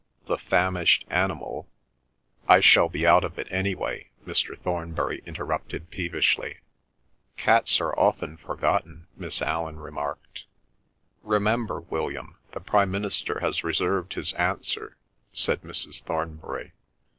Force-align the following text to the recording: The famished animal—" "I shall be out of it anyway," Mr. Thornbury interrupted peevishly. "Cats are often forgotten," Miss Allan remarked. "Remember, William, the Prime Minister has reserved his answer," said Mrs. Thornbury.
The 0.25 0.39
famished 0.39 1.05
animal—" 1.11 1.69
"I 2.47 2.59
shall 2.59 2.89
be 2.89 3.05
out 3.05 3.23
of 3.23 3.37
it 3.37 3.47
anyway," 3.51 4.09
Mr. 4.25 4.59
Thornbury 4.59 5.21
interrupted 5.27 5.91
peevishly. 5.91 6.57
"Cats 7.37 7.79
are 7.79 7.93
often 7.99 8.37
forgotten," 8.37 9.05
Miss 9.15 9.43
Allan 9.43 9.77
remarked. 9.77 10.45
"Remember, 11.21 11.81
William, 11.81 12.39
the 12.51 12.61
Prime 12.61 12.89
Minister 12.89 13.41
has 13.41 13.63
reserved 13.63 14.13
his 14.15 14.33
answer," 14.33 14.97
said 15.33 15.61
Mrs. 15.61 16.01
Thornbury. 16.01 16.71